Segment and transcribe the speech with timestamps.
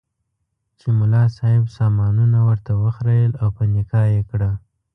[0.79, 4.49] چې ملا صاحب سامانونه ورته وخریېل او په نکاح یې کړه.